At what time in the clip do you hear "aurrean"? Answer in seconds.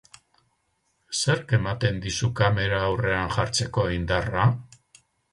2.85-3.29